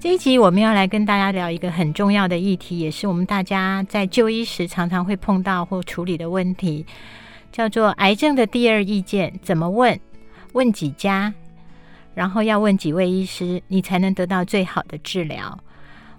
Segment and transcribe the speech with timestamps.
[0.00, 6.86] 这一集我们要来跟大家聊一个很重要的议题，也是我们大家在就医时常常会碰到或处理的问题，
[7.52, 10.00] 叫做癌症的第二意见怎么问？
[10.54, 11.34] 问几家？
[12.14, 15.58] 然后要问几位医师，你才能得到最好的治疗？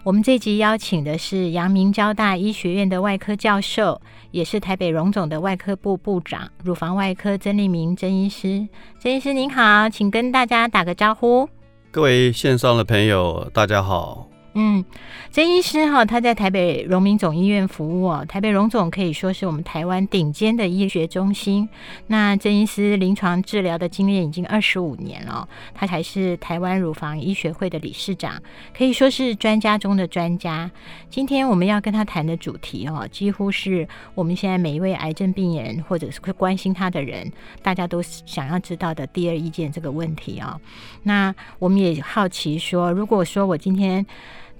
[0.03, 8.67] 我们这一集邀请的是阳明交大医学院的外科教授，也是台北荣总的外科部部长，乳房外科曾立明曾医师。
[9.00, 11.50] 曾医师您好，请跟大家打个招呼。
[11.94, 14.30] 各位线上的朋友，大家好。
[14.54, 14.84] 嗯，
[15.32, 18.25] 曾医师哈，他在台北荣民总医院服务哦。
[18.28, 21.70] 台北荣总可以说是我们台湾顶尖的医学中心。
[22.08, 28.42] 那曾医师临床治疗的经验已经二十五年了，他还是台湾乳房医学会的理事长，
[28.78, 30.70] 可以说是专家中的专家。
[31.09, 37.31] 今天我们要跟他谈的主题哦，几乎是我们现在每一位癌症病人或者是会关心他的人，
[37.64, 40.59] 大家都想要知道的第二意见这个问题哦。
[41.03, 44.06] 那我们也好奇说，如果说我今天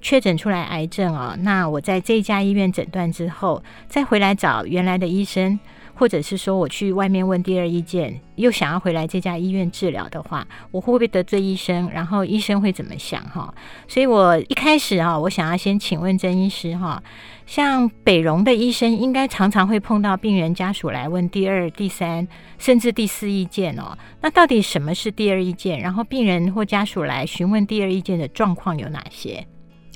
[0.02, 5.58] 确诊出来癌症哦，那我在这家医院诊断之后，再回来找原来的医生，
[5.94, 11.88] 或者是说我去外面问第二意见，又想要回来这家医院治疗的话，我会不会得罪医生？
[11.90, 13.22] 然后医生会怎么想？
[13.28, 13.54] 哈，
[13.86, 17.00] 所以我一开始啊，我想要先请问曾医师哈，
[17.46, 22.26] 像北荣的医生，应该常常会碰到病人家属来问第二、第三，
[22.58, 23.96] 甚至第四意见哦。
[24.20, 25.78] 那到底什么是第二意见？
[25.78, 29.46] 然后病人或家属来询问第二意见的状况有哪些？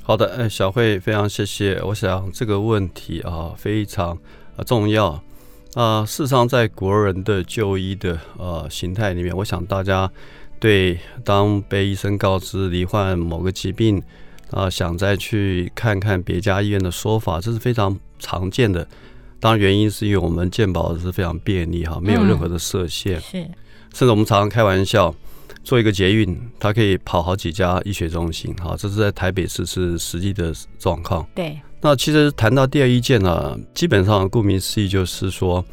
[0.07, 1.81] 好的，呃，小慧，非常谢谢。
[1.83, 4.17] 我想这个问题啊非常
[4.55, 5.21] 啊重要
[5.73, 6.05] 啊。
[6.05, 10.09] 事实上，在国人的就医的呃形态里面，我想大家
[10.61, 14.01] 对当被医生告知罹患某个疾病
[14.49, 18.87] 啊，想再去看看别家医院的说法，这是非常常见的。
[19.41, 23.37] 当然，原因是因为我们健保是非常便利哈，没有任何的设限，嗯、是，
[23.93, 25.13] 甚至我们常常开玩笑。
[25.67, 31.27] 做一个捷运，它可以跑好几家医学中心，哈，这是在台北市是实际的状况。
[31.35, 35.65] 对，那其实谈到第二意见呢，基本上顾名思义就是说，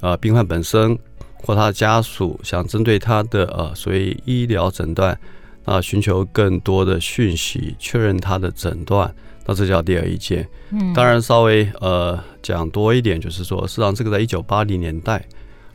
[0.00, 0.98] 呃，病患本身
[1.36, 5.16] 或他的家属想针对他的呃所谓医疗诊断，
[5.64, 9.14] 啊，寻求更多的讯息，确认他的诊断，
[9.44, 10.44] 那这叫第二意见。
[10.72, 15.24] 嗯，当然稍微呃讲多一点，就是说，实际上这个在一九八零年代，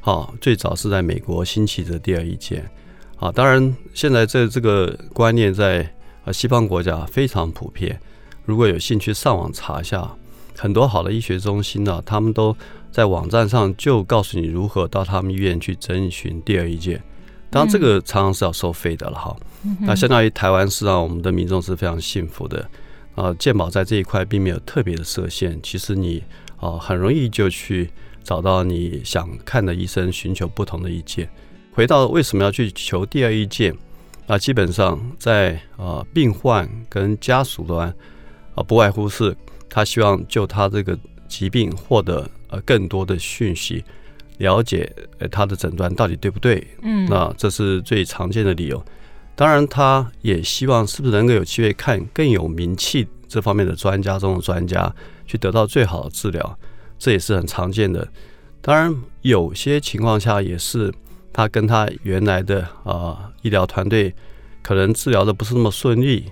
[0.01, 2.69] 好，最早是在美国兴起的第二意见。
[3.21, 5.87] 啊，当然，现在这这个观念在
[6.25, 8.01] 啊西方国家非常普遍。
[8.45, 10.11] 如果有兴趣上网查一下，
[10.57, 12.57] 很多好的医学中心呢，他们都
[12.91, 16.99] 在网站上就告诉你如何到他们医院去征询第二意见。
[17.51, 19.37] 当然，这个常常是要收费的了哈。
[19.81, 22.67] 那相当于台湾是让我们的民众是非常幸福的
[23.13, 25.59] 啊，健保在这一块并没有特别的设限。
[25.61, 26.23] 其实你
[26.57, 27.91] 啊很容易就去
[28.23, 31.29] 找到你想看的医生，寻求不同的意见。
[31.73, 33.73] 回到为什么要去求第二意见？
[34.27, 37.93] 那基本上在呃病患跟家属端
[38.55, 39.35] 啊，不外乎是
[39.69, 43.83] 他希望就他这个疾病获得呃更多的讯息，
[44.37, 46.65] 了解呃他的诊断到底对不对？
[46.81, 48.83] 嗯，那这是最常见的理由。
[49.35, 54.93] 当然，他也希望是不是能够有机会看更有名气这方面的专家中的专家，
[55.25, 56.57] 去得到最好的治疗，
[56.99, 58.07] 这也是很常见的。
[58.61, 60.93] 当然，有些情况下也是。
[61.33, 64.13] 他跟他原来的啊、医疗团队
[64.61, 66.25] 可能治疗的不是那么顺利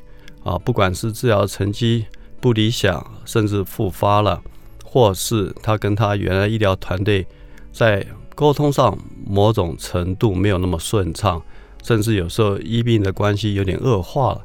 [0.43, 2.05] 啊，不管是治疗成绩
[2.41, 4.41] 不理想，甚至复发了，
[4.83, 7.25] 或是他跟他原来医疗团队
[7.71, 8.05] 在
[8.35, 11.41] 沟通上某种程度没有那么顺畅，
[11.83, 14.41] 甚至有时候医病的关系有点恶化了，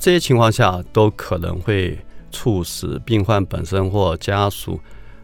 [0.00, 1.98] 这些情况下都可能会
[2.30, 4.80] 促使病患本身或家属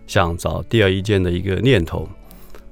[0.07, 2.09] 想找第二意见的一个念头。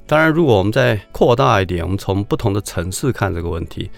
[0.08, 3.90] 当然，如果我们再扩大一点，我们从不同的层次看这个问题。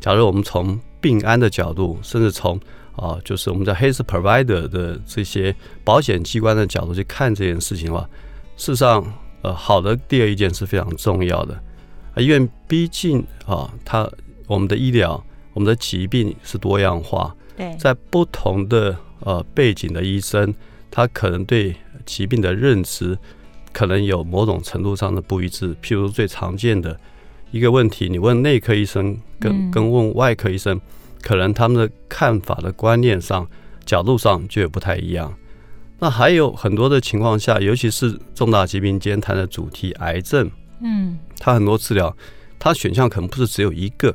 [0.00, 2.58] 假如我们从病安的角度，甚至从
[2.96, 5.54] 啊，就是我们在 health provider 的这些
[5.84, 8.08] 保险机关的角度去看这件事情的话，
[8.56, 9.04] 事实上，
[9.42, 11.54] 呃，好的第二意见是非常重要的。
[12.14, 14.10] 啊，因为毕竟啊，它
[14.46, 15.22] 我们的医疗，
[15.52, 20.54] 我们的疾病是多样化，对，在不同的呃背景的医生，
[20.90, 21.76] 他可能对
[22.06, 23.18] 疾病的认知。
[23.78, 26.98] 可能有某种程度上的不一致，譬如最常见的
[27.52, 30.80] 一个问题，你问内科医生跟跟问外科医生，
[31.22, 33.48] 可能他们的看法的观念上、
[33.86, 35.32] 角度上就有不太一样。
[36.00, 42.16] 那还有很多的情况下，尤其是重大疾病间谈的主题癌症，嗯，它很多治疗，
[42.58, 44.12] 它选项可能不是只有一个，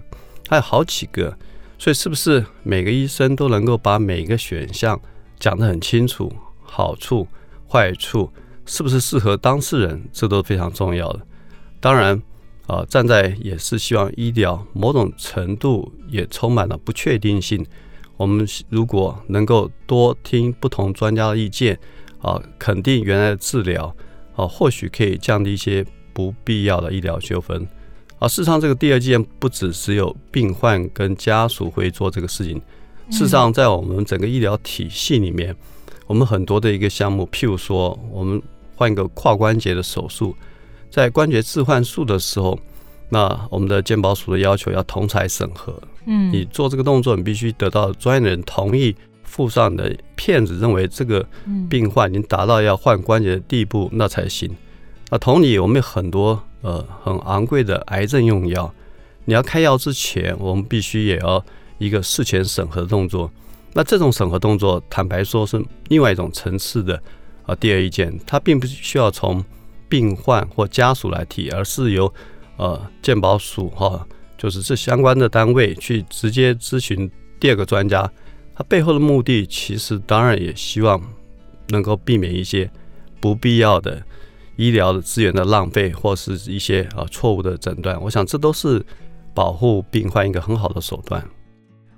[0.50, 1.38] 还有好几个，
[1.80, 5.00] 所以是不是每个医生都能够把每个选项
[5.40, 6.30] 讲得很清楚，
[6.62, 7.26] 好处、
[7.72, 8.30] 坏处，
[8.66, 11.22] 是不是适合当事人，这都非常重要的。
[11.80, 12.16] 当然，
[12.66, 17.66] 啊、呃，站在也是希望医疗某种程度也充满了不确定性。
[18.16, 21.78] 我们如果能够多听不同专家的意见，
[22.22, 23.94] 啊，肯定原来的治疗，
[24.36, 27.68] 啊，或许可以降低一些不必要的医疗纠纷。
[28.20, 32.62] 啊，事实上，这个第二件不只只有病患跟家属会做这个事情。
[33.10, 35.54] 事实上，在我们整个医疗体系里面，
[36.08, 38.42] 我们很多的一个项目，譬如说，我们
[38.76, 40.36] 换一个跨关节的手术，
[40.90, 42.60] 在关节置换术的时候。
[43.10, 51.24] 那我们的健保署的要求要同台审核，嗯，你做这个动作，你必须得到专业的人同意，附上你的片子，认为这个
[51.70, 54.50] 病患已经达到要换关节的地步，那才行。
[55.12, 58.74] 那同理，我们有很多呃很昂贵的癌症用药，
[59.26, 61.46] 你要开药之前，我们必须也要
[61.78, 63.30] 一个事前审核的动作。
[63.74, 67.02] 那这种审核动作，坦白说是另外一种层次的
[67.46, 69.44] 啊第二意见，它并不需要从
[69.90, 72.12] 病患或家属来提，而是由
[72.58, 77.10] 呃，健保署哈，就是这相关的单位去直接咨询
[77.40, 78.10] 第二个专家，
[78.56, 81.02] 他背后的目的其实当然也希望
[81.70, 82.70] 能够避免一些
[83.20, 84.04] 不必要的
[84.56, 88.00] 医疗的资源的浪费，或是一些啊错误的诊断。
[88.04, 88.86] 我想这都是
[89.34, 91.28] 保护病患一个很好的手段。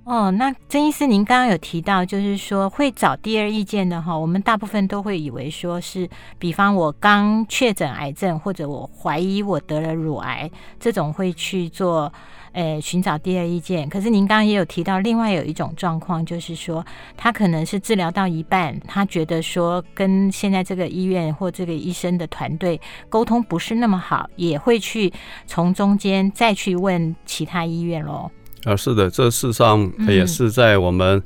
[0.06, 6.08] 哦，那曾医师，您刚刚有提到，就是说会找第二意见的哈，我们大部分都会以为说是，
[6.38, 12.14] 比方我刚确诊癌症，或者我怀疑我得了乳癌，这种会去做，
[12.52, 13.90] 呃，寻找第二意见。
[13.90, 16.86] 可是您刚刚也有提到，另外有一种状况，就是说
[17.18, 22.80] 他可能是治疗到一半，他觉得说跟现在这个医院或这个医生的团队
[23.10, 25.12] 沟通不是那么好，也会去
[25.48, 28.30] 从中间再去问其他医院喽。
[28.66, 31.22] 啊，是的，这事实上也是在我们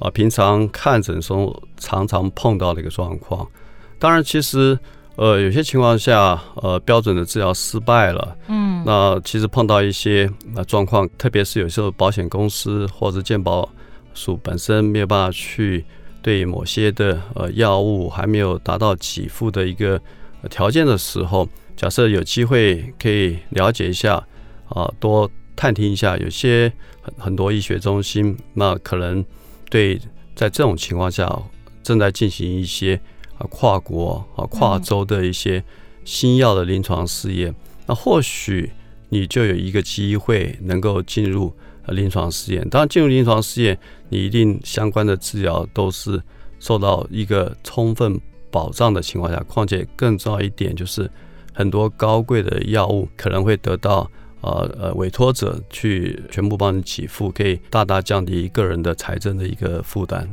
[0.00, 3.46] 啊平常看诊中常常碰到的一个状况。
[4.00, 4.76] 当然，其实
[5.14, 13.68] 呃有些情况下，呃标准的治疗失败了，嗯，那其实碰到一些啊状况，特别是有时候保险公司或者健保
[14.12, 15.84] 署本身没有办法去
[16.20, 20.00] 对某些的呃药物还没有达到给付的一个
[20.48, 24.16] 条件的时候，假设有机会可以了解一下
[24.68, 25.30] 啊多。
[25.56, 29.24] 探听一下，有些很很多医学中心，那可能
[29.68, 29.98] 对
[30.34, 31.30] 在这种情况下
[31.82, 32.98] 正在进行一些
[33.36, 35.62] 啊跨国啊跨州的一些
[36.04, 37.54] 新药的临床试验，
[37.86, 38.70] 那或许
[39.10, 41.52] 你就有一个机会能够进入
[41.88, 42.66] 临床试验。
[42.70, 46.22] 当然，进入临床试验，你一定相关的治疗都是
[46.58, 48.18] 受到一个充分
[48.50, 49.38] 保障的情况下。
[49.48, 51.10] 况且更重要一点就是，
[51.52, 54.10] 很多高贵的药物可能会得到。
[54.40, 60.28] 呃呃，委托者去全部帮你给付，可以大大降低个人的财政的一个负担。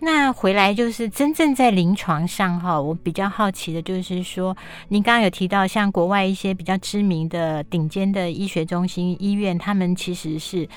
[0.00, 4.56] 那回来就是真正在临床上哈，我比较好奇的就是说，
[4.88, 10.68] 您刚刚有提到像国外一些比较知名的顶尖的医学中心医院，他们其实是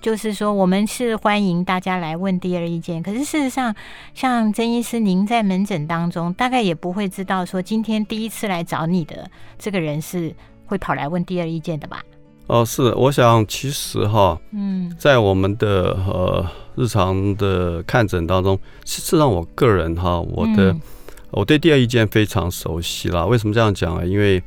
[0.00, 3.00] 就是说，我们是欢迎大家来问第二意见。
[3.00, 3.72] 可是事实上，
[4.12, 10.34] 像曾医师您在门诊当中，大概也不会知道说，今天第一次来找你的这个人是。
[10.68, 12.00] 会跑来问第二意见的吧？
[12.46, 16.46] 哦，是，我想其实哈，嗯，在我们的呃
[16.76, 20.80] 日常的看诊当中，实际上我个人哈，我的、嗯、
[21.30, 23.26] 我对第二意见非常熟悉啦。
[23.26, 24.04] 为什么这样讲啊？
[24.04, 24.42] 因为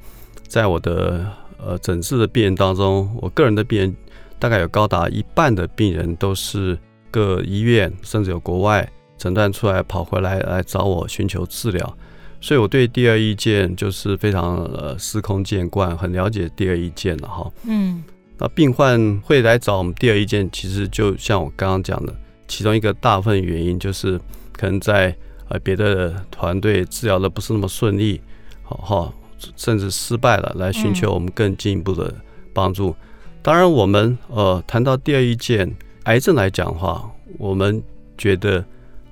[0.48, 1.25] 在我的
[1.63, 3.96] 呃诊治的病人当中，我个人的病人
[4.40, 6.78] 大概有高达一半的病人都是
[7.12, 11.98] 各医院甚至有国外诊断出来跑回来来找我寻求治疗。
[12.41, 17.51] 所以，我对第二意见就是非常呃司空见惯，很了解第二意见了哈。
[17.65, 18.03] 嗯，
[18.39, 22.13] 那病患会来找我们第二意见，其实就像我刚刚讲的，
[22.48, 24.19] 其中一个大部分原因就是
[24.53, 25.15] 可能在
[25.50, 28.19] 呃别的团队治疗的不是那么顺利，
[28.63, 29.13] 好哈，
[29.55, 32.12] 甚至失败了，来寻求我们更进一步的
[32.53, 32.95] 帮助。
[33.43, 35.71] 当然，我们呃谈到第二意见，
[36.05, 37.07] 癌症来讲的话，
[37.38, 37.81] 我们
[38.17, 38.65] 觉得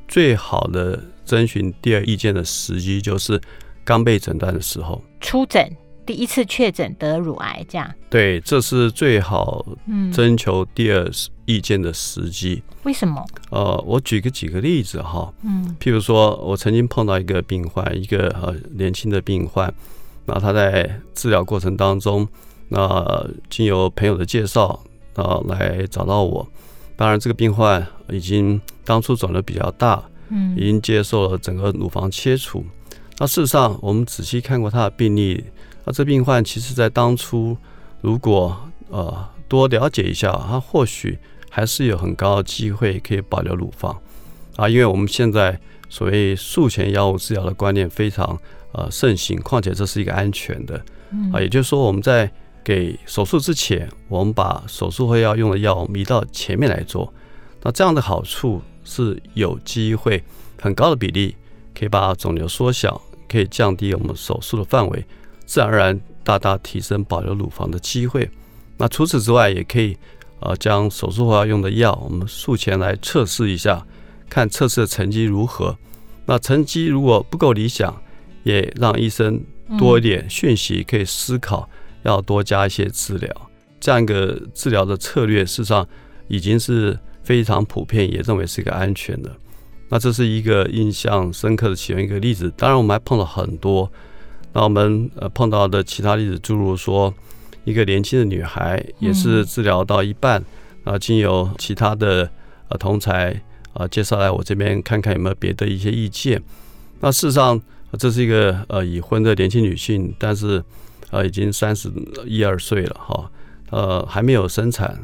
[0.10, 1.02] 最好的。
[1.30, 3.40] 征询第二意见的时机就是
[3.86, 5.72] 刚被诊断的时候，初诊
[6.04, 9.64] 第一次确诊得乳癌，这样对，这是最好
[10.12, 11.08] 征求第二
[11.46, 12.64] 意见的时机。
[12.82, 13.24] 为什么？
[13.52, 19.72] 呃，我举个几个例子哈，嗯，譬如说我曾经碰到一个病患，一个呃年轻的病患，
[20.26, 22.28] 那他在治疗过程当中，
[22.70, 26.48] 那经由朋友的介绍啊来找到我，
[27.00, 30.04] 当然这个病患已经当初肿瘤比较大。
[30.32, 32.64] 嗯，已经接受了整个乳房切除。
[33.18, 35.44] 那事实上，我们仔细看过他的病例，
[35.86, 37.58] 那这病患其实在当初
[38.02, 38.56] 如果
[38.90, 41.18] 呃多了解一下，他或许
[41.50, 44.00] 还是有很高的机会可以保留乳房
[44.56, 48.40] 啊，因为我们现在所谓术前药物治疗的观念非常
[48.74, 50.76] 呃盛行，况且这是一个安全的
[51.34, 52.32] 啊，也就是说我们在
[52.70, 57.12] 给手术之前，我们把手术后要用的药移到前面来做，
[57.64, 60.24] 那这样的好处是有机会
[60.62, 61.36] 很高的比例
[61.74, 63.02] 可以把肿瘤缩小。
[63.32, 65.06] 可以降低我们手术的范围，
[65.46, 68.28] 自然而然大大提升保留乳房的机会。
[68.78, 69.96] 那除此之外，也可以
[70.40, 73.86] 呃将手术后要用的药，我们术前来测试一下，
[74.28, 75.78] 看测试的成绩如何。
[76.26, 78.02] 那成绩如果不够理想，
[78.42, 79.40] 也让医生
[79.78, 81.70] 多一点讯息，可以思考
[82.04, 83.50] 要多加一些治疗。
[83.80, 85.88] 这样一个治疗的策略，事实上
[86.28, 89.32] 已经是非常普遍，也认为是一个安全的。
[89.90, 93.92] 那这是一个印象深刻的其中一个例子，当然我们还碰到很多。
[94.54, 97.14] 那我们呃碰到的其他例子，诸如说
[97.64, 100.44] 一个年轻的女孩，也是治疗到一半，
[100.84, 102.30] 啊，经由其他的
[102.68, 103.42] 呃同才
[103.74, 106.42] 啊介绍来我这边看看有没有别的一些意见。
[107.00, 107.62] 那事实上，
[107.98, 110.64] 这是一个呃已婚的年轻女性，但是
[111.12, 111.92] 呃已经三十
[112.26, 113.32] 一二岁了哈，
[113.72, 115.00] 呃还没有生产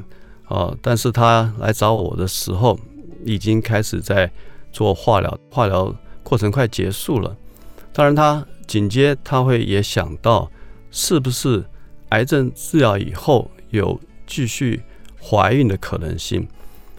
[0.46, 2.80] 啊，但是她来找我的时候，
[3.24, 4.32] 已经开始在。
[4.76, 7.34] 做化疗，化疗过程快结束了。
[7.94, 10.52] 当然，他紧接他会也想到，
[10.92, 11.64] 是不是
[12.10, 13.98] 癌症治疗以后有
[14.28, 14.84] 继续
[15.18, 16.46] 怀孕的可能性？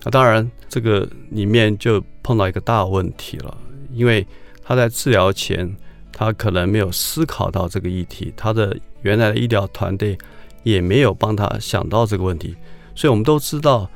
[0.04, 3.54] 那当然，这个里面就碰到一个大问题了，
[3.92, 4.26] 因为
[4.64, 5.76] 他在治疗前，
[6.18, 10.16] 他可能没有思考到这个议题，他的原来的医疗团队
[10.62, 12.56] 也没有帮他想到这个问题。
[12.94, 13.86] 所以，我们都知道，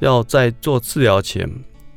[0.00, 1.48] 要在做治疗前。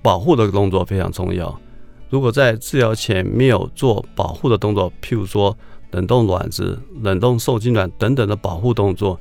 [0.04, 1.62] 保护的动作非常重要。
[2.10, 5.56] 如果在治疗前没有做保护的动作，譬如说
[5.92, 9.20] 冷冻卵子、冷冻受精卵等等的保护动作，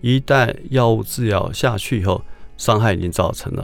[0.00, 2.24] 一旦药物治疗下去以后，
[2.56, 3.62] 伤害已经造成了。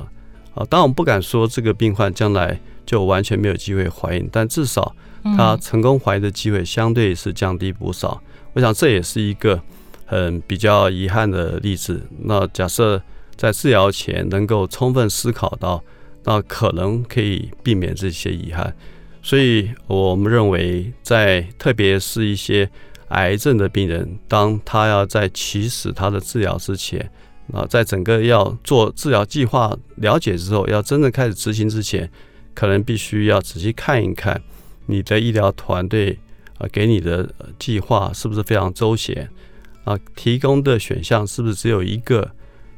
[0.54, 4.94] 啊，当然我们不敢说这个病患将来就完全没有机会怀孕，但至少
[5.36, 8.22] 他成功怀孕的机会相对是降低不少。
[8.52, 9.60] 我想这也是一个
[10.04, 12.02] 很比较遗憾的例子。
[12.24, 13.02] 那假设
[13.36, 15.82] 在治疗前能够充分思考到。
[16.24, 18.74] 那可能可以避免这些遗憾，
[19.22, 22.68] 所以我们认为，在特别是一些
[23.10, 27.10] 癌症的病人，当他要在起始他的治疗之前，
[27.54, 32.10] 啊，在整个要做治疗计划了解之后，要真正开始执行之前，
[32.52, 34.42] 可能必须要仔细看一看
[34.90, 36.18] 你的医疗团队
[36.56, 37.28] 啊给你的
[37.58, 39.28] 计划是不是非常周全？
[39.84, 42.30] 啊，提供的选项是不是只有一个，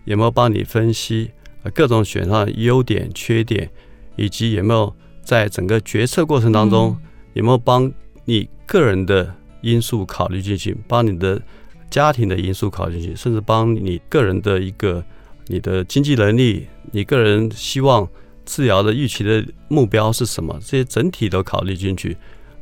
[0.05, 1.31] 有没有帮你分析？
[1.63, 1.71] 啊？
[1.75, 3.71] 各种选项的优点、缺点，
[4.17, 6.97] 以及有没有在整个决策过程当中
[7.33, 7.91] 有没有帮
[8.25, 11.41] 你个人的因素考虑进去，帮你的
[11.91, 15.05] 家庭的因素考虑进去，甚至帮你个人的一个
[15.47, 18.09] 你的经济能力，你个人希望
[18.51, 22.17] 治疗的预期的目标是什么，这些整体都考虑进去。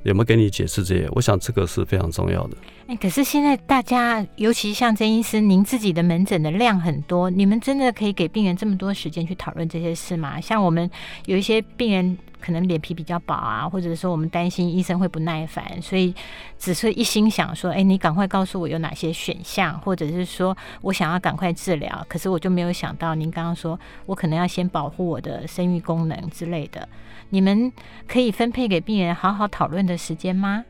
[0.09, 1.09] 有没有给你解释这些？
[1.13, 2.57] 我想这个是非常重要的。
[2.87, 10.41] 哎，可是现在大家，尤其像曾医师，您自己的门诊的量很多，你们真的可以给病人这么多时间去讨论这些事吗？
[10.41, 10.91] 像我们
[11.27, 16.15] 有一些病人可能脸皮比较薄啊，或者说我们担心医生会不耐烦，所以
[16.59, 26.89] 只是一心想说，哎，你赶快告诉我有哪些选项，或者是说我想要赶快治疗，可是我就没有想到您刚刚说我可能要先保护我的生育功能之类的。
[27.31, 27.73] 你们
[28.07, 30.65] 可以分配给病人好好讨论的时间吗？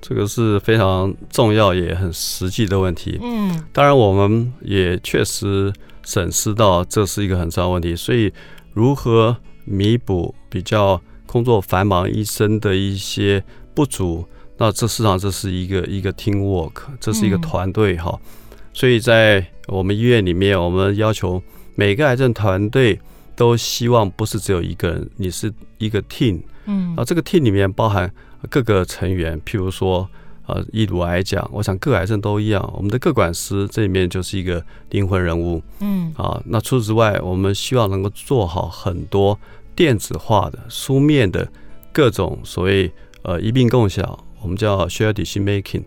[0.00, 3.18] 这个是非常重要也很实际的问题。
[3.22, 5.72] 嗯，当然我们也确实
[6.04, 8.32] 审视到这是一个很重要的问题，所以
[8.72, 13.42] 如何弥补比较工作繁忙医生的一些
[13.74, 14.26] 不足，
[14.58, 18.20] 那这实际上这是一个一个 team work，这是一个团队哈。
[18.74, 21.40] 所以在我们医院里面，我们要求
[21.76, 23.00] 每个癌症团队。
[23.34, 28.12] 都希望不是只有一个人，你是一个 team，嗯，啊，这个 team 里面包含
[28.50, 30.08] 各个成员，譬如说，
[30.46, 39.38] 呃，以乳癌讲，我想各癌症都一样，我们的各管师这里面就是一个灵魂人物，嗯，啊，那除此之外，我们希望能够做好很多
[39.74, 41.48] 电子化的、书面的
[41.92, 45.84] 各种所谓呃一病共享，我们叫 shared decision making。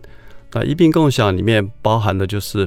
[0.52, 2.66] 那一病共享里面包含的就是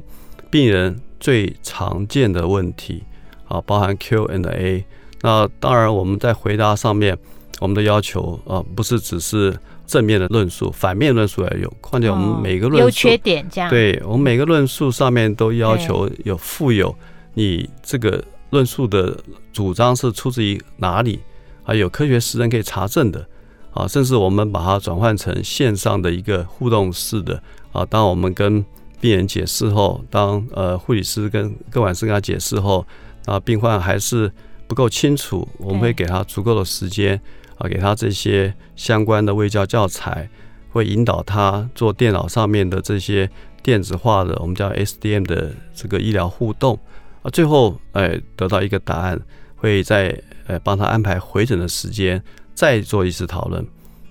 [0.52, 3.04] 病人最常见的问题。
[3.50, 4.86] 啊，包含 Q and A。
[5.22, 7.18] 那当然，我们在回答上面，
[7.60, 11.74] 我们的要求啊，不是只是正面的论述，反面论述也有。
[11.82, 16.96] 况且我们每个论述，优缺点这样，对我们每个论述上面都要求有附有
[17.34, 19.18] 你这个论述的
[19.52, 21.20] 主张是出自于哪里，
[21.64, 23.28] 还有科学实证可以查证的。
[23.72, 27.42] 啊，甚至我们把它转换成线上的一个互动式的
[27.72, 28.66] 啊，当我们跟
[29.00, 32.86] 病人解释后，当呃护理师跟各管师跟他解释后，
[33.26, 34.32] 啊，病患还是
[34.68, 37.20] 不够清楚，我们会给他足够的时间
[37.58, 40.30] 啊，给他这些相关的卫教教材，
[40.70, 43.30] 会引导他做电脑上面的这些
[43.62, 46.80] 电子化的我们叫 SDM 的这个医疗互动。
[47.22, 49.20] 啊，最后哎得到一个答案，
[49.56, 52.24] 会再呃帮他安排回诊的时间，
[52.54, 53.66] 再做一次讨论。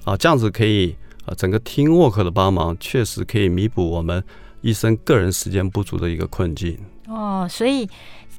[0.04, 4.22] 啊，这样子可以啊整个 team work 的帮忙，确实可以弥补我们。
[4.60, 6.76] 医生个人时间不足的一个困境。
[7.06, 7.88] 哦，所以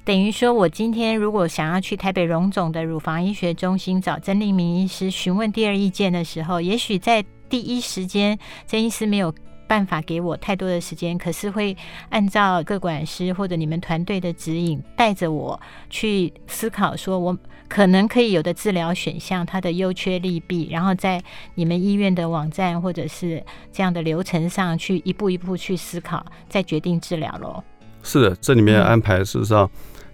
[0.09, 8.35] 等于说，我今天如果想要去台北荣总的乳房医学中心找曾令明医师询问第二意见的时候，也许在第一时间，
[8.65, 9.31] 曾医师没有
[9.67, 11.77] 办法给我太多的时间，可是会
[12.09, 15.61] 按照各管师或者你们团队的指引，带着我
[15.91, 17.37] 去思考，说我。
[17.67, 21.21] 可能可以有的治疗选项，它的优缺利弊，然后在
[21.53, 27.63] 你们医院的网站或者是这样的流程上去一步一步去思考，再决定治疗喽。
[28.01, 29.69] 是的，这里面安排事实上，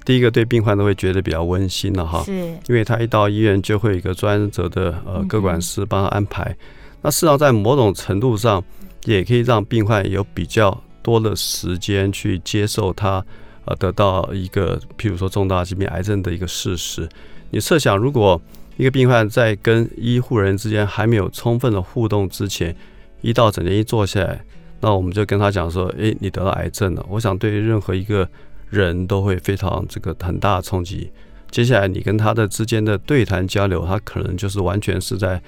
[0.06, 2.32] 第一个对病患都会觉得比较温馨了哈，是，
[2.68, 6.44] 因为他一到医院就会有一个专责的呃各管师帮他安排。
[6.44, 6.58] 嗯、
[7.02, 8.64] 那事实上在某种程度上，
[9.06, 13.26] 也可以让病患有比较多的时间去接受他
[13.66, 17.10] 呃得到一个譬如说重大疾病癌症的一个事实。
[17.50, 18.40] 你设想，如果
[18.78, 22.76] 一个病患在跟医护人之间还没有充分的互动之前，
[23.22, 24.44] 一到诊间一坐下来，
[24.82, 28.30] 那我们就跟他讲说：“诶，你得了癌症了。”我想对于任何一个
[28.70, 31.12] 人都会非常这个很大的冲击。
[31.52, 35.42] 接下来你跟他的之间的对谈交流，他可能就是完全是在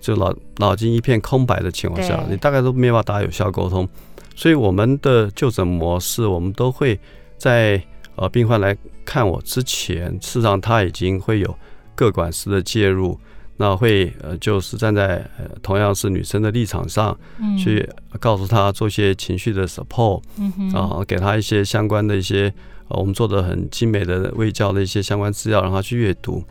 [0.00, 3.88] 就脑脑筋一片空白的情况下，你大概都没办法达有效沟通。
[4.34, 6.98] 所以我们的就诊模式，我们都会
[7.36, 7.82] 在。
[8.18, 11.54] 呃，病患来看我之前，事实上他已经会有
[11.94, 13.20] 各管师的介入，
[13.58, 17.16] 那会呃就是站在呃同样是女生的立场上，
[17.58, 17.88] 去
[18.20, 20.22] 告诉她做一些情绪的 support，
[20.72, 22.52] 然后给她一些相关的一些
[22.88, 26.44] 呃我们做的很精美的卫教的一些相关资料，让她去阅读。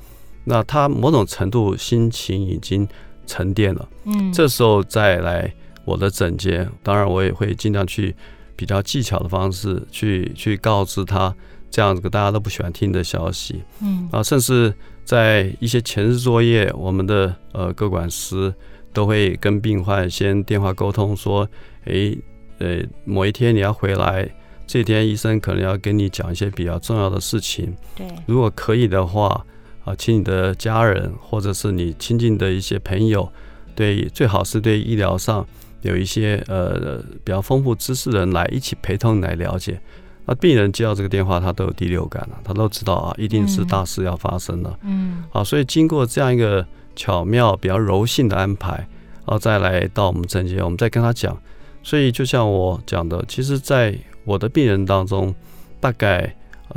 [0.46, 2.88] 那她某种程度心情已经
[3.28, 8.15] 沉淀了，嗯，这时候再来我的诊间，当然我也会尽量去
[8.56, 11.36] 比较技巧的方式去去告知她。
[11.72, 14.74] 这样子大家都不喜欢听的消息，嗯啊，甚至
[15.06, 18.54] 在一些前置作业，我们的呃各管师
[18.91, 21.48] 都会跟病患先电话沟通说，
[21.86, 22.18] 诶，
[22.58, 24.28] 呃，某一天你要回来，
[24.65, 29.46] 这天医生可能要跟你讲一些比较重要的事情，对，如果可以的话，
[29.84, 33.32] 啊，请你的家人或者是你亲近的一些朋友，
[33.76, 35.46] 对，最好是对医疗上
[35.84, 39.80] 有一些呃比较丰富知识的人来一起陪同你来了解。
[40.28, 44.80] 那病人接到这个电话，他都有第六感了，他都知道啊，一定是大事要发生了。
[44.82, 51.38] 嗯，好，所以经过这样一个巧妙、比较柔性的安排，然后再来到我们诊间，我们再跟他讲。
[51.84, 55.32] 所以就像我讲的，其实，在我的病人当中，
[55.80, 56.22] 大概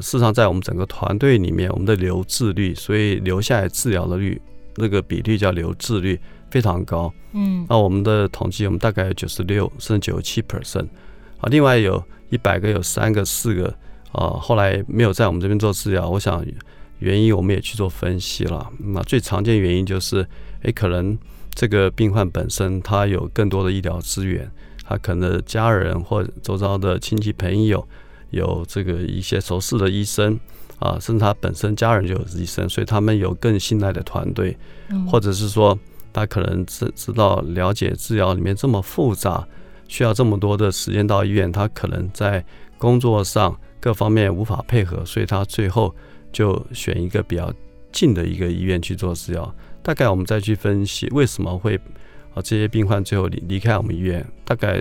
[0.01, 4.39] 事实上在我们整个团队里面，我们的留置率，所以留下来治疗的率，
[4.77, 7.11] 那个比例叫留置率非常高。
[7.33, 10.89] 嗯，那我们的统计，我们大概有九十六甚至九十七 percent。
[11.41, 12.05] 啊，另外有。
[12.31, 13.67] 一百个有三个、四个，
[14.13, 16.09] 啊，后来没有在我们这边做治疗。
[16.09, 16.45] 我想
[16.99, 18.69] 原因我们也去做分析了。
[18.79, 20.27] 那最常见原因就是，
[20.63, 21.17] 诶，可能
[21.55, 24.51] 这个病患本身他有更多的医疗资源，
[24.85, 27.87] 他可能家人或周遭的亲戚朋友
[28.31, 30.39] 有这个一些熟识的医生
[30.79, 34.57] 啊，甚至他本身家人就有医生，所以他们有更信赖的团队，
[35.11, 35.79] 或者是说
[36.13, 39.47] 他可能知知道了解治疗里面这么复杂。
[39.89, 42.45] 需要这么多的时间到医院，他可能在
[42.79, 45.93] 工作上各方面无法配合，所以他最后
[46.31, 47.53] 就选一个比较
[47.91, 49.53] 近的一个医院去做治疗。
[49.83, 51.77] 大概我们再去分析为什么会
[52.35, 54.81] 啊这些病患最后离离开我们医院，大概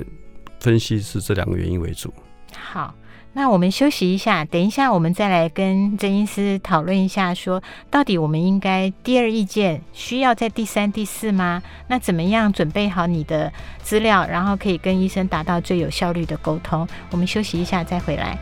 [0.59, 2.13] 分析是这两个原因为主。
[2.55, 2.93] 好。
[3.33, 11.62] 那我们休息一下，等一下我们再来跟曾医师讨论一下，说到底我们应该第二意见需要在第三、第四吗？
[11.88, 16.88] 那怎么样准备好你的资料，然后可以跟医生达到最有效率的沟通？
[17.12, 18.36] 我们休息一下再回来。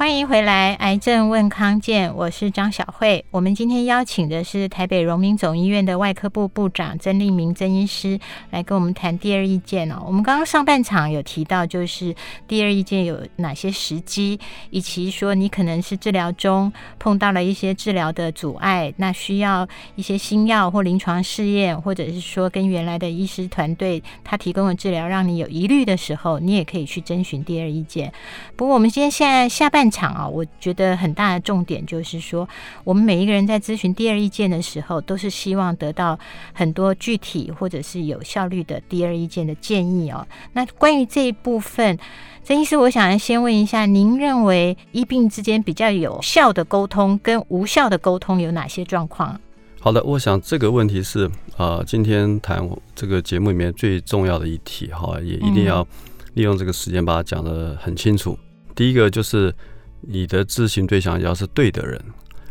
[0.00, 3.22] 欢迎回来，癌症问康健，我是张小慧。
[3.30, 10.02] 我们今天邀请的是台北荣民总医院的外科部部长曾立明曾医师来跟我们谈第二意见哦。
[10.06, 12.16] 我们刚刚上半场有提到，就是
[12.48, 28.10] 第二意见有哪些时机，以及说你可能是治疗中碰到了一些治疗的阻碍，那需要一些新药或临床试验，或者是说跟原来的医师团队他提供的治疗让你有疑虑的时候，你也可以去征询第二意见。
[28.56, 32.48] 不过我们今天现在下半场啊，我觉得很大的重点就是说，
[32.84, 36.18] 我们每一个人在咨询第二意见的时候，都是希望得到
[36.52, 40.26] 很多具体或者是有效率的第二意见的建议哦。
[40.52, 41.98] 那关于这一部分，
[42.44, 49.40] 曾医师，我想先问一下，您认为医病之间比较有效的沟通跟无效的沟通有哪些状况？
[49.80, 51.26] 好的，我想这个问题是
[51.56, 55.86] 啊、呃，今天谈这个节目里面最重要的一题哈，也一定要
[56.34, 58.38] 利用这个时间把它讲得很清楚。
[58.40, 59.54] 嗯、第一个就是。
[60.00, 62.02] 你的咨询对象要是对的人，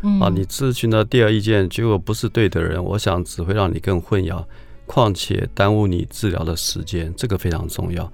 [0.02, 4.44] 嗯、啊，你咨询的第二意见结果不是对的人，我想只会让你更混淆，
[4.86, 8.10] 况且耽误你治疗的时间，这个非常重要。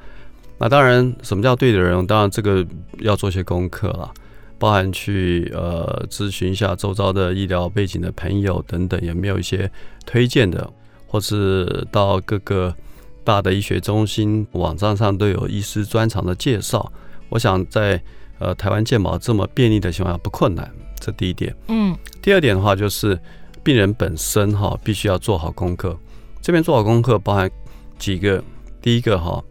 [0.58, 2.06] 那当然，什么叫对的人？
[2.06, 2.66] 当然这个
[3.00, 4.10] 要做些功课了，
[4.58, 9.70] 包含去呃咨询一下周遭的医疗背景的朋友等等，有没有一些
[10.06, 10.72] 推荐的，
[11.06, 12.74] 或是到各个
[13.22, 16.90] 大的医学中心网站上都有医师专长的介绍。
[17.28, 18.02] 我想在。
[18.38, 20.70] 呃，台湾健保这么便利的情况下不困难，
[21.00, 21.56] 这第一点。
[21.68, 23.18] 嗯，第二点的话就是
[23.62, 25.98] 病人本身哈必须要做好功课。
[26.42, 27.50] 这边做好功课包含
[27.98, 28.44] 几个，
[28.82, 29.42] 第一个哈，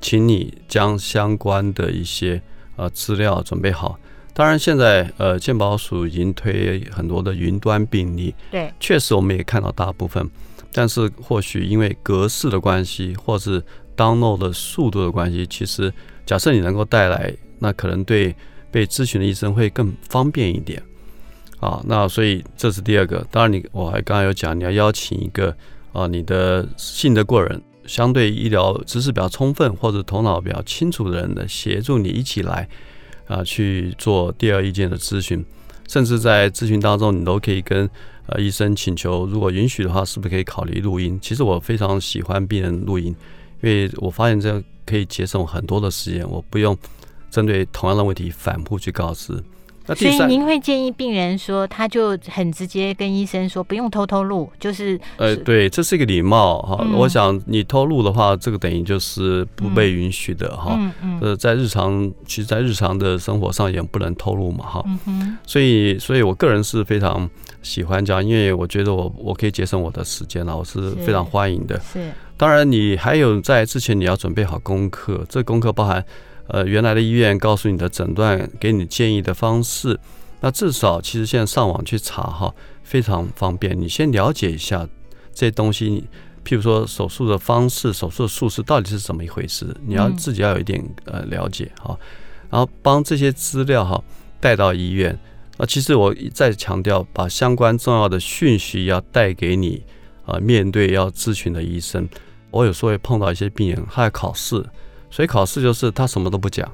[0.00, 2.42] 请你将相关的一些
[2.74, 3.96] 呃资料准备好。
[4.32, 10.28] 当然现在呃健保署已经推很多的云端病例，对，确实我们也看到大部分，
[10.72, 13.62] 但是或许因为格式的关系，或是
[13.96, 15.94] download 的速度的关系，其实
[16.26, 17.32] 假设你能够带来。
[17.64, 18.36] 那可能对
[18.70, 20.82] 被咨询的医生会更方便一点，
[21.60, 23.26] 啊，那所以这是第二个。
[23.30, 25.56] 当然，你我还刚刚有讲，你要邀请一个
[25.94, 32.68] 啊，你的信得过人，相对医疗知识比较充分或者头脑比较清楚的人呢协助你一起来
[33.26, 35.42] 啊去做第二意见的咨询，
[35.88, 37.88] 甚至在咨询当中，你都可以跟
[38.26, 41.18] 呃医生请求，如果允许的话，是不是可以考虑录音？
[41.22, 43.16] 其实我非常喜欢病人录音，
[43.62, 46.76] 因为我发现这样可以节省很多的时间，我不用。
[47.34, 49.42] 针对同样的问题反复去告知，
[49.86, 56.78] 那所以您会建议病人说，他就很直接跟医生说，不用偷偷录，就是呃，对，这是一个礼貌哈。
[56.80, 60.76] 嗯、我想你偷录的话，这个等于就是不被允许的哈。
[60.78, 61.18] 嗯嗯。
[61.20, 64.84] 呃，在日常，其实，在日常的生活上也不能透露嘛哈。
[64.86, 65.38] 嗯哼。
[65.44, 67.28] 所以，所以我个人是非常
[67.60, 71.76] 喜欢这样，因为我觉得我我可以节省我的时间了，我是非常欢迎的。
[71.80, 72.04] 是。
[72.04, 76.04] 是当然，你还有在之前你要准备好功课，这功课包含。
[76.46, 79.98] 呃，原来的医院告诉你的诊断，给你建议的方式，
[80.40, 83.78] 那至少其实现在上网去查哈，非常方便。
[83.80, 84.86] 你先了解一下
[85.32, 86.04] 这些东西，
[86.44, 91.98] 譬如说手术的方式、手术的术式到底是怎么一回事，你要自己要有一点呃了解哈，
[92.50, 94.02] 然后帮这些资料哈
[94.38, 95.18] 带到医院。
[95.56, 99.82] 那其实我一再强调，把相关重要的讯息要带给你
[100.26, 102.06] 啊，面对要咨询的医生。
[102.50, 104.62] 我有时候会碰到一些病人，他要考试。
[105.14, 106.68] 所以考试就是他什么都不讲，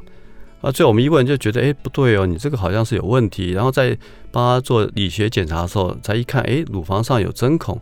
[0.63, 3.51] 啊，最后我们一问就觉得，哎，不对哦，你这个好像是有问题。
[3.51, 3.95] 然后在
[4.31, 7.79] 帮他做理学检查的时候，才一看，哎，乳房上有针孔。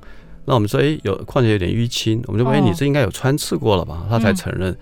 [0.47, 4.05] 那我们说，哎，有，况且有点淤青，我们就问，哎，你这应该有穿刺过了吧？
[4.11, 4.77] 他才承认。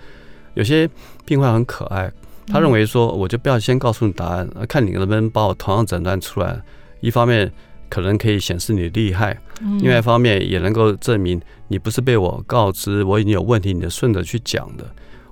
[0.54, 0.88] 有些
[1.26, 2.10] 病患很可爱，
[2.46, 6.58] 他认为说，我就不要先告诉你答案，看你能不能把我同样诊断出来。
[7.00, 7.52] 一方面
[7.90, 9.38] 可能可以显示你厉害，
[9.82, 14.86] 另外一方面也能够证明你不是被我告知我已经有问题，你就顺着去讲的。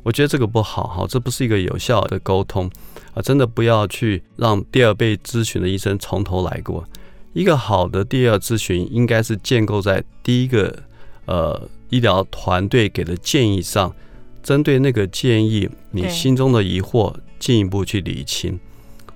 [0.04, 2.70] 我觉得这个不好哈，这不是一个有效的沟通
[3.14, 3.22] 啊！
[3.22, 6.84] 真的不要去让第二被咨询的医生从头来过。
[7.32, 10.82] 一个好的第二咨询应该是建构在第一个
[11.24, 13.92] 呃医疗团队给的建议上，
[14.42, 18.60] 针对那个建议，你心中的疑惑进一步去理清。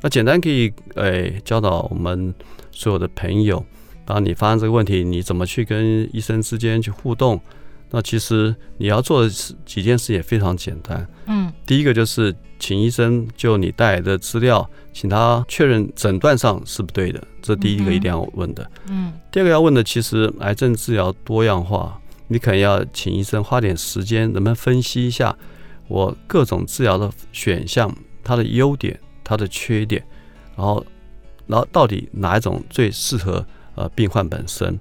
[0.00, 2.34] 那简单可以诶教导我们
[2.72, 3.62] 所有的朋友，
[4.06, 7.38] 当你发生这个问题，你怎么去跟医生之间去互动？
[7.90, 9.30] 那其实你要做的
[9.64, 11.08] 几件事也非常简单。
[11.26, 18.70] 嗯，第一个就是请医生就你带来的资料，请他确认诊断上是不对的，这第一个一定要问的。
[18.88, 25.34] 嗯，第二个要问的，其实癌症治疗多样化，你可能要请医生花点时间，能不能分析一下
[25.86, 27.90] 我各种治疗的选项，
[28.22, 30.04] 它的优点、它的缺点，
[30.56, 30.84] 然后，
[31.46, 33.46] 然后到底哪一种最适合
[33.76, 34.78] 呃病患本身？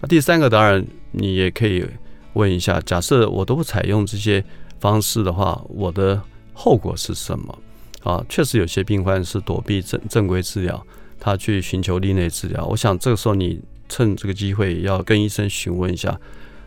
[0.00, 1.86] 那第三个当然你也可以。
[2.34, 4.44] 问一下，假设我都不采用这些
[4.80, 6.20] 方式的话，我的
[6.52, 7.58] 后果是什么？
[8.04, 10.86] 啊，确实有些病患是躲避正正规治疗，
[11.18, 12.64] 他去寻求另类治疗。
[12.66, 16.18] 我想这个时候你趁这个机会要跟医生询问一下。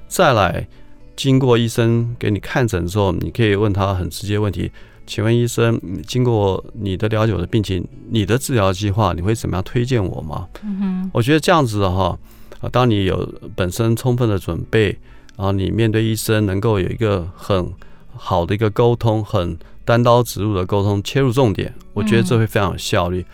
[0.08, 0.68] 再来，
[1.16, 4.70] 经过医生给你看诊之后，你可以问他很直接问题，
[5.08, 10.50] 请问医生，经过你的了解我的病情，你的治疗计划，你会怎么样推荐我吗？
[10.64, 12.18] 嗯哼，我觉得这样子哈，
[12.60, 15.00] 啊，当你有本身充分的准备，
[15.38, 17.74] 然后你面对医生能够有一个很
[18.16, 23.26] 好的一个沟通，很单刀直入的沟通，切入重点，我觉得这会非常有效率。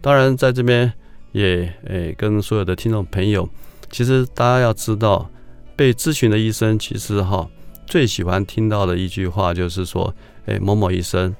[0.00, 0.92] 当然，在这边
[1.32, 3.48] 也诶跟所有的听众朋友，
[3.90, 5.28] 其实大家要知道，
[5.74, 7.48] 被咨询的医生其实哈
[7.86, 10.14] 最喜欢听到的一句话就是说，
[10.46, 11.34] 诶某某医生，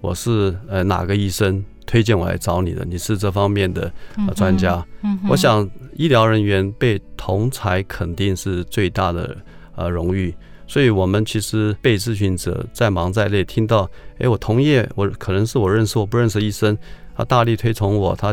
[0.00, 2.84] 我是呃哪个医生推荐我来找你的？
[2.84, 3.90] 你是这方面的
[4.36, 4.84] 专家。
[5.28, 9.36] 我想医疗人员被同才肯定是最大的
[9.80, 10.34] 呃荣誉。
[10.66, 13.90] 所以，我们其实被咨询者再忙再累，听到，
[14.20, 16.78] 哎，我同业，我可能是我认识我不认识医生，
[17.16, 18.32] 他大力推崇我，他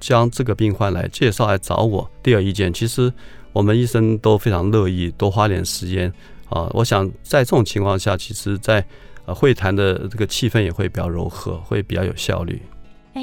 [0.00, 2.10] 将这个病患来介绍来找我。
[2.22, 3.12] 第二意见，其实
[3.52, 6.10] 我们医生都非常乐意多花点时间
[6.48, 6.70] 啊。
[6.72, 8.82] 我想在这种情况下，其实在
[9.26, 12.62] 呃会谈的这个气氛也会比较柔和，会比较有效率。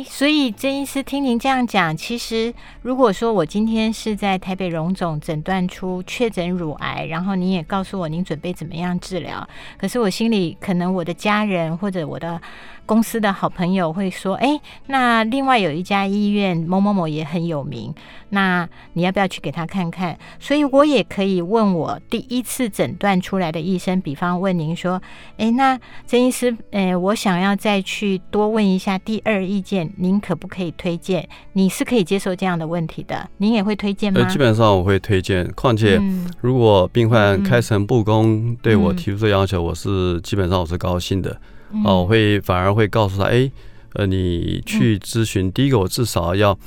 [0.03, 12.41] 所以曾医师听您这样讲，其实如果说我今天是在台北荣总诊断出确诊乳癌，然后您也告诉我您准备怎么样治疗，可是我心里可能我的家人或者我的。
[12.85, 17.93] 公司的好朋友会说：“哎，那另外有一家医院某某某也很有名，
[18.29, 25.01] 那你要不要去给他看看？”所以我也可以问我第一次诊断出来的医生，比方问您说
[25.37, 31.27] ：“哎，那曾医师，哎，我想要再去多问一下第二意见，您可不可以推荐？
[31.53, 35.51] 你是可以接受这样的问题的，您也会推荐吗？”基本上我会推荐。
[35.55, 36.01] 况且，
[36.41, 41.39] 如果病患开诚布公对我提出这要求，我是基本上我是高兴的。
[41.83, 43.51] 哦，我会反而会告诉他，哎，
[43.93, 46.57] 呃，你去咨询，第一个我至少要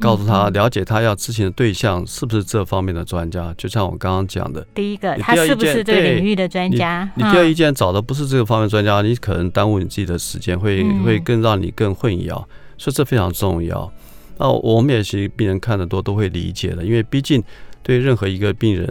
[0.00, 3.54] 告诉他，了解他要咨询的对象是不是这方面的专家。
[3.56, 7.08] 就像我刚刚讲的，第一个他是不是这个领域的专家？
[7.14, 12.44] 你第二意见找的不是这个方面专家，你可能耽误你自己的时间，会会更让你更混淆，
[12.76, 13.90] 所以这非常重要。
[14.38, 17.42] 那我们也是病人看得多都会理解的，因为毕竟
[17.82, 18.86] 对任何一个病人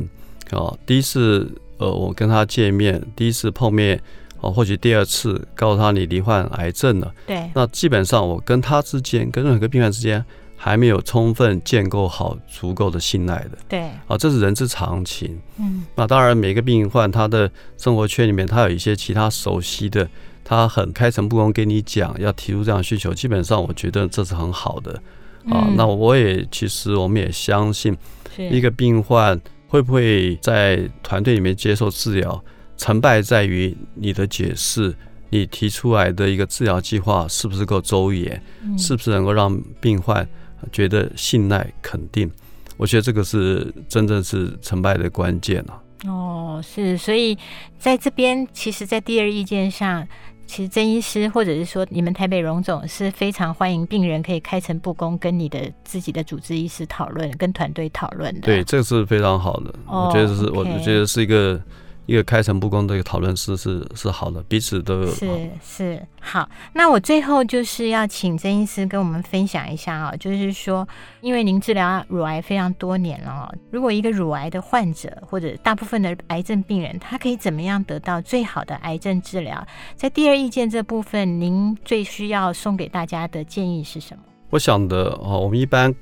[0.51, 4.01] 啊，第一次呃我跟他见面，第一次碰面。
[4.45, 10.23] 哦，或许第二次告诉他你罹患癌症了，对，那基本上我跟他之间，跟任何一个病患之间，
[10.55, 20.07] 还没有充分建构好足够的信赖的，对，啊，这是人之常情，嗯，那当然每个病患他的生活圈里面，他有一些其他熟悉的，
[20.43, 25.01] 他很开诚布公跟你讲，要提出这样的需求，基本上我觉得这是很好的，
[25.49, 27.97] 啊，那我也其实我们也相信，
[28.37, 32.43] 一个病患会不会在团队里面接受治疗。
[32.77, 34.95] 成败在于你的解释，
[35.29, 40.27] 你提出来的一个治疗计划是不是够周延，嗯、是不是能够让病患
[40.71, 42.29] 觉得信赖肯定？
[42.77, 45.63] 我觉得这个是真正是成败的关键。
[46.05, 47.37] 哦，是，所以
[47.79, 50.05] 在这边，其实，在第二意见上，
[50.45, 58.41] 其实曾医师或者是说你们台北荣总是非常欢迎病人可以开诚布公跟你的自己的主治医师讨论，跟团队讨论的。
[58.41, 59.73] 对，这个是非常好的。
[59.87, 61.59] 哦、我觉得是我觉得是一个。
[62.05, 66.47] 一个开诚布公的一个讨论是是是好的，彼此都有是是好。
[66.73, 70.87] 那我最后就是要请曾医师跟我们分享一下啊，就是说，
[71.21, 79.65] 因为您治疗乳癌非常多年了哦，如果一个乳癌的患者或者大部分的癌症病人，他可以怎么样得到最好的癌症治疗？
[79.95, 84.21] 在第二意见这部分，您最需要送给大家的建议是什么？
[84.51, 85.93] 我想的哦，我们一般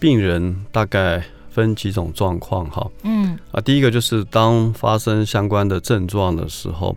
[0.00, 1.22] 病人大概。
[1.54, 6.96] 分几种状况哈，嗯啊，第一个就是当发生相关的症状的时候，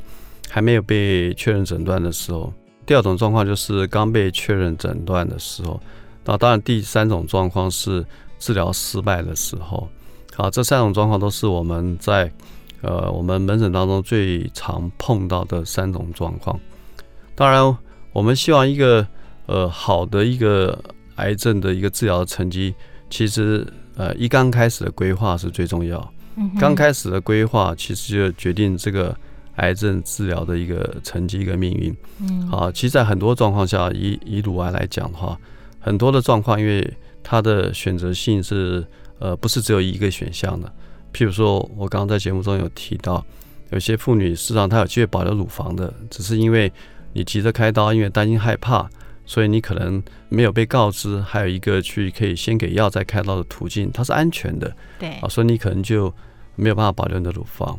[0.49, 2.51] 还没有被确认诊断的时候；
[2.83, 5.79] 第二种状况就是刚被确认诊断的时候；
[6.25, 8.03] 那当然第三种状况是
[8.39, 9.87] 治疗失败的时候。
[10.33, 12.31] 好，这三种状况都是我们在
[12.81, 16.59] 呃我们门诊当中最常碰到的三种状况。
[17.35, 17.77] 当然，
[18.11, 19.05] 我们希望一个
[19.45, 20.83] 呃好的一个
[21.17, 22.73] 癌症的一个治疗的成绩，
[23.07, 23.63] 其实。
[23.97, 26.13] 呃，一刚开始的规划是最重要。
[26.59, 29.17] 刚开始的规划其实就决定这个
[29.55, 31.95] 癌症治疗的一个成绩、一个命运。
[32.19, 35.35] 嗯，好，其实，在很多状况下，以以乳癌来讲的话，
[35.79, 38.85] 很多的状况，因为它的选择性是
[39.17, 40.71] 呃，不是只有一个选项的。
[41.11, 43.25] 譬如说，我刚刚在节目中有提到，
[43.71, 46.71] 有些妇女事实上她有机会保留乳房的，只是因为
[47.13, 48.87] 你急着开刀，因为担心害怕。
[49.27, 54.75] 所以你可能没有被告知，还有一个去可以先给药再开刀的途径，它是安全的。
[54.97, 56.11] 对啊，所以你可能就
[56.55, 57.77] 没有办法保留你的乳房。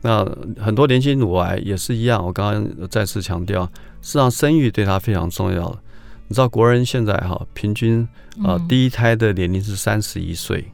[0.00, 0.24] 那
[0.58, 3.64] 很多年轻乳癌也是一样，我刚刚再次强调，
[4.00, 5.68] 实际上生育对它非常重要。
[6.28, 8.06] 你知道国人现在哈平均
[8.42, 10.64] 啊第一胎的年龄是三十一岁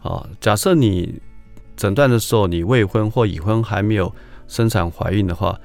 [0.00, 0.26] 啊。
[0.40, 1.20] 假设你
[1.76, 4.12] 诊断的时候你未婚或已婚还没有
[4.48, 5.58] 生产怀孕的话，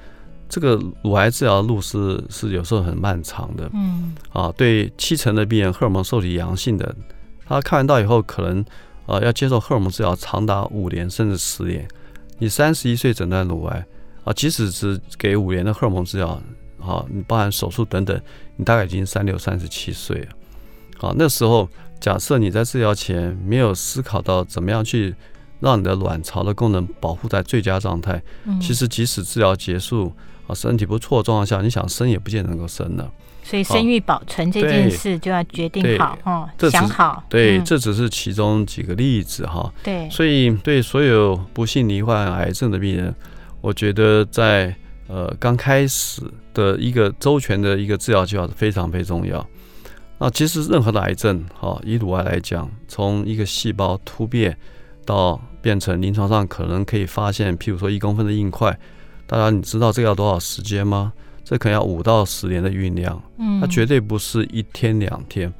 [0.48, 3.68] 这个乳癌治疗路是是有时候很漫长的。
[3.74, 6.94] 嗯啊，对七成的病人荷尔蒙受体阳性的，
[7.46, 8.64] 他看完到以后可能
[9.06, 11.86] 呃要接受荷尔蒙治疗长达五年甚至十年。
[12.38, 13.84] 你三十一岁诊断乳癌
[14.24, 16.40] 啊，即使只给五年的荷尔蒙治疗。
[16.80, 18.18] 啊，你包含手术等等，
[18.54, 20.28] 你大概已经三六三十七岁了。
[20.96, 25.12] 好，那时候假设你在治疗前没有思考到怎么样去
[25.58, 30.12] 让你的卵巢的功能保护在最佳状态，嗯，其实即使治疗结束
[30.48, 33.08] 啊，身体不错的状况下，你想生也不见得能够生了。
[33.44, 37.22] 所以生育保存这件事就要决定好哦，想好。
[37.28, 39.72] 对，这只是其中几个例子哈。
[39.84, 43.14] 对，所以对所有不幸罹患癌症的病人，
[43.60, 44.74] 我觉得在。
[45.10, 46.20] 呃，刚开始
[46.52, 49.42] 的一个周全的一个治疗计划是非常非常重要。
[50.18, 54.54] 那其实任何的癌症，哈，以乳癌来讲，从一个细胞突变
[55.06, 58.78] 到变成临床上可能可以发现，譬如说一公分的硬块，
[59.28, 61.12] 大家你知道这个要多少时间吗？
[61.44, 65.52] 这可能要五到十年的酝酿，嗯，它绝对不是一天两天。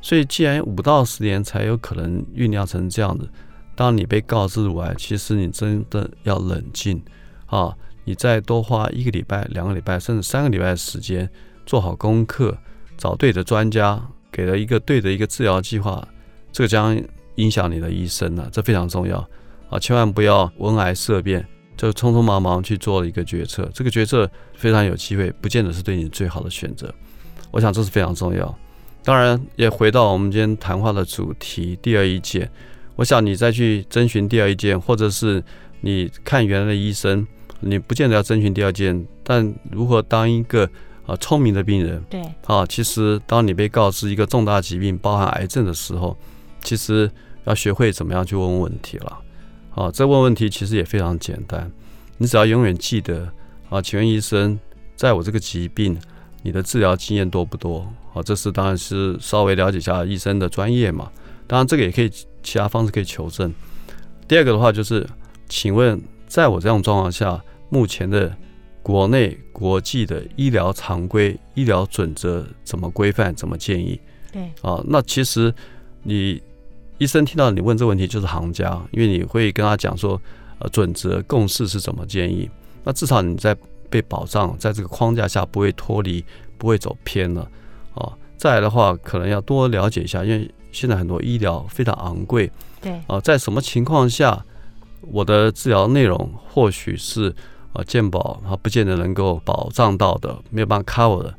[0.00, 3.28] 所以既然五到十年才有可能酝酿成这样子，
[3.74, 7.02] 当你被告知乳癌，其实你真的要冷静，
[7.44, 7.76] 啊。
[8.04, 11.28] 你再多花一个礼拜、两个礼拜，甚至三个礼拜的时间，
[11.66, 12.56] 做好功课，
[12.96, 16.08] 找对的专家，给了一个对的一个治疗计划，
[16.50, 16.98] 这个将
[17.36, 19.18] 影响你的一生呢，这非常重要
[19.68, 19.78] 啊！
[19.78, 21.46] 千万不要闻癌色变，
[21.80, 26.92] 就匆匆忙忙去做了一个决策，这个决策非常有机会，不见得是对你最好的选择。
[27.50, 28.54] 我想这是非常重要。
[29.02, 32.50] 当然，也回到我们今天谈话的主题，第二意见。
[32.96, 35.42] 我想你再去征询第二意见，或者是
[35.80, 37.26] 你看原来的医生。
[37.60, 40.68] 你不见得要征询第二件，但如何当一个
[41.06, 42.02] 啊聪明的病人？
[42.10, 46.14] 对，啊，其实当你被告知一个重大疾病，包含癌症的时候，
[46.62, 47.10] 其实
[47.44, 49.18] 要学会怎么样去问问题了。
[49.74, 51.70] 啊，这问问题其实也非常简单，
[52.18, 53.32] 你只要永远记得
[53.68, 54.58] 啊，请问医生，
[54.96, 55.98] 在我这个疾病，
[56.42, 57.86] 你的治疗经验多不多？
[58.14, 61.10] 啊，这是当然是稍微了解一下医生的专业嘛。
[61.46, 62.10] 当然，这个也可以
[62.42, 63.52] 其他方式可以求证。
[64.26, 65.06] 第二个的话就是，
[65.48, 66.00] 请问。
[66.30, 68.32] 在我这种状况下，目前的
[68.84, 74.00] 国内、国际的医疗常规、医疗准则怎么规范、怎么建议？
[74.32, 75.52] 对啊，那其实
[76.04, 76.40] 你
[77.00, 80.20] 医生听到你问这个问题就是行家，因为你会跟他讲说，
[80.58, 82.46] 呃，准则、共识是怎么建议。
[82.84, 83.56] 那至少你在
[83.88, 86.22] 被保障，在这个框架下不会脱离、
[86.58, 87.50] 不会走偏了
[87.94, 88.12] 哦。
[88.36, 92.52] 再来的话，可能要多了解一下，因为现在很多医疗非常昂贵。
[92.82, 94.44] 对啊，在什么情况下？
[95.10, 97.34] 我的治疗内容或许是
[97.72, 101.34] 啊健保它不见得能够保障到的，没有办法 cover 的。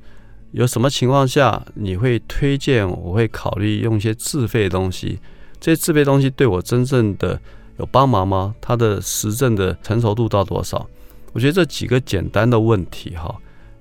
[0.50, 5.20] 有什么情况下你会推荐我会考虑用一些自费的东西？
[5.62, 7.40] 这些自备东西对我真正的
[7.78, 8.54] 有帮忙吗？
[8.60, 10.86] 它的实证的成熟度到多少？
[11.32, 13.34] 我觉得这几个简单的问题哈，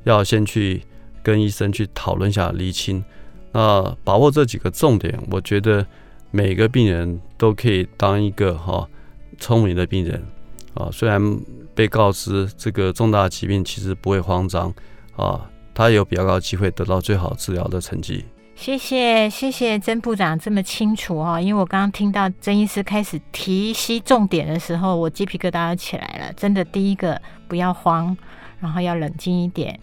[0.04, 0.82] 要先去
[1.24, 3.02] 跟医生去讨论一下厘清。
[3.50, 5.84] 那把握这几个重点，我觉得
[6.30, 8.86] 每个病人都可以当一个哈。
[9.38, 10.22] 聪明的病人
[10.74, 11.40] 啊，虽然
[11.74, 14.70] 被告知这个重大疾病，其实不会慌张
[15.16, 18.22] 啊，他有比较高机会得到最好治疗的成绩。
[18.60, 26.30] 谢谢谢谢曾部长这么清楚哈，因为我刚刚听到曾医师开始提析重点的时候，我鸡皮疙瘩都起来了。
[26.34, 27.18] 真的，第一个
[27.48, 28.14] 不要慌，
[28.60, 29.78] 然后要冷静一点。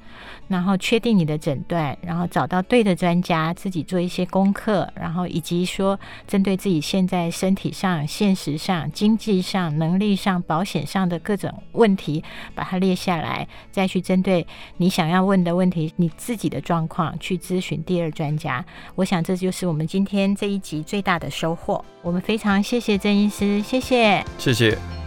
[0.47, 12.23] 然后确定你的诊断，然后找到对的专家，自己做一些功课，然后以及说针对自己现在身体上、现实上、经济上、能力上、保险上的各种问题，
[12.55, 18.63] 把它列下来，再去针对你想要问的问题，你自己的状况去咨询第二专家。
[18.95, 21.83] 我想这就是我们今天这一集最大的收获。
[22.01, 25.06] 我们非常谢谢郑医师，谢谢，谢谢。